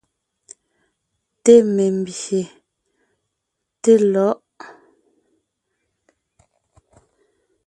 [1.43, 2.41] Té membÿe,
[3.81, 4.39] té lɔ̌ʼ.